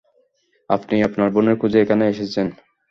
আপনি 0.69 0.95
আপনার 1.07 1.29
বোনের 1.35 1.55
খুঁজে 1.61 1.77
এখানে 1.81 2.03
এসেছেন। 2.07 2.47